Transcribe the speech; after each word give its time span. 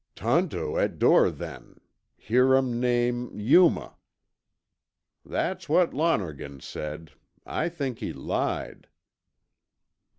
"Tonto 0.15 0.79
at 0.79 0.97
door, 0.97 1.29
then. 1.29 1.79
Hear 2.17 2.55
um 2.57 2.79
name, 2.79 3.39
'Yuma.'" 3.39 3.97
"That's 5.23 5.69
what 5.69 5.93
Lonergan 5.93 6.59
said. 6.59 7.11
I 7.45 7.69
think 7.69 7.99
he 7.99 8.11
lied." 8.11 8.87